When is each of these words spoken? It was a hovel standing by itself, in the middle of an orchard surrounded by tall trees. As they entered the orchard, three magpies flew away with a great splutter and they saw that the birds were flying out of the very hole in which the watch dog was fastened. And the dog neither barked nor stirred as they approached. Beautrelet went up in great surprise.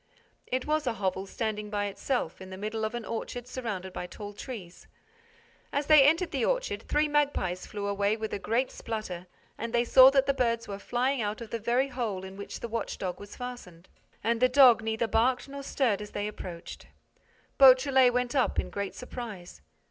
It 0.47 0.65
was 0.65 0.87
a 0.87 0.93
hovel 0.93 1.27
standing 1.27 1.69
by 1.69 1.85
itself, 1.85 2.41
in 2.41 2.49
the 2.49 2.57
middle 2.57 2.83
of 2.85 2.95
an 2.95 3.05
orchard 3.05 3.47
surrounded 3.47 3.93
by 3.93 4.07
tall 4.07 4.33
trees. 4.33 4.87
As 5.71 5.85
they 5.85 6.01
entered 6.07 6.31
the 6.31 6.43
orchard, 6.43 6.81
three 6.87 7.07
magpies 7.07 7.67
flew 7.67 7.85
away 7.85 8.17
with 8.17 8.33
a 8.33 8.39
great 8.39 8.71
splutter 8.71 9.27
and 9.59 9.73
they 9.73 9.83
saw 9.85 10.09
that 10.09 10.25
the 10.25 10.33
birds 10.33 10.67
were 10.67 10.79
flying 10.79 11.21
out 11.21 11.39
of 11.39 11.51
the 11.51 11.59
very 11.59 11.89
hole 11.89 12.23
in 12.23 12.35
which 12.35 12.61
the 12.61 12.67
watch 12.67 12.97
dog 12.97 13.19
was 13.19 13.35
fastened. 13.35 13.89
And 14.23 14.41
the 14.41 14.49
dog 14.49 14.81
neither 14.81 15.05
barked 15.05 15.47
nor 15.47 15.61
stirred 15.61 16.01
as 16.01 16.09
they 16.09 16.27
approached. 16.27 16.87
Beautrelet 17.59 18.11
went 18.11 18.33
up 18.33 18.57
in 18.59 18.71
great 18.71 18.95
surprise. 18.95 19.61